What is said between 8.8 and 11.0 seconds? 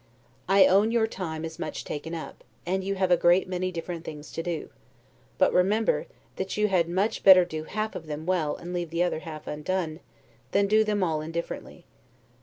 the other half undone, than do